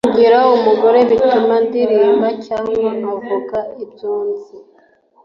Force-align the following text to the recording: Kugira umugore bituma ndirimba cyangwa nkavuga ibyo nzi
Kugira 0.07 0.37
umugore 0.57 0.99
bituma 1.09 1.55
ndirimba 1.65 2.27
cyangwa 2.45 2.89
nkavuga 2.99 3.57
ibyo 3.83 4.11
nzi 4.27 4.55